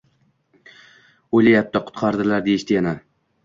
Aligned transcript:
O‘lyapti, 1.41 1.85
qutqarilar, 1.91 2.45
deyishdi 2.51 2.81
yana. 2.83 2.99